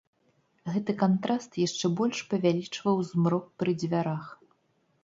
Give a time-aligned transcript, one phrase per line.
[0.75, 4.23] Гэты кантраст яшчэ больш павялічваў змрок пры дзвярах.